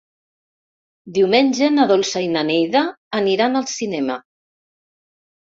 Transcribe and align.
Diumenge 1.17 1.69
na 1.73 1.85
Dolça 1.91 2.23
i 2.25 2.31
na 2.37 2.43
Neida 2.49 2.83
aniran 3.21 3.61
al 3.61 3.69
cinema. 3.75 4.19